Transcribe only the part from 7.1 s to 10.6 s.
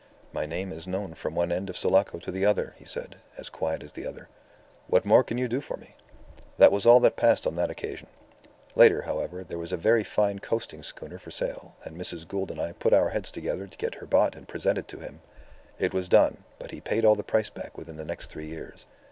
passed on that occasion. Later, however, there was a very fine